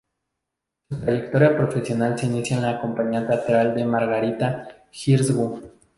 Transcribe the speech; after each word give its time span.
Su 0.89 0.99
trayectoria 0.99 1.55
profesional 1.55 2.17
se 2.17 2.25
inicia 2.25 2.57
en 2.57 2.63
la 2.63 2.81
compañía 2.81 3.27
teatral 3.27 3.75
de 3.75 3.85
Margarita 3.85 4.67
Xirgu. 4.91 5.61